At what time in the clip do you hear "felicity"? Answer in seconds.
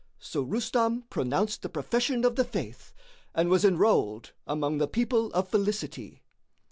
5.49-6.23